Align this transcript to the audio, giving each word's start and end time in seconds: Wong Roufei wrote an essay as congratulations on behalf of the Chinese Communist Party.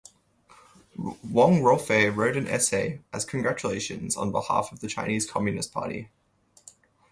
Wong 0.95 1.61
Roufei 1.61 2.09
wrote 2.09 2.35
an 2.35 2.47
essay 2.47 3.03
as 3.13 3.23
congratulations 3.23 4.17
on 4.17 4.31
behalf 4.31 4.71
of 4.71 4.79
the 4.79 4.87
Chinese 4.87 5.29
Communist 5.29 5.71
Party. 5.71 6.09